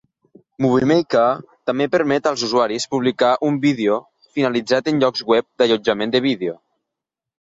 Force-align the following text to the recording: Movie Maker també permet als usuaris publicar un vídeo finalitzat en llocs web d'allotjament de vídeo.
Movie 0.65 0.85
Maker 0.91 1.25
també 1.69 1.85
permet 1.95 2.29
als 2.29 2.45
usuaris 2.47 2.87
publicar 2.95 3.29
un 3.49 3.59
vídeo 3.65 3.97
finalitzat 4.39 4.89
en 4.93 5.03
llocs 5.05 5.27
web 5.33 5.47
d'allotjament 5.63 6.15
de 6.17 6.23
vídeo. 6.27 6.57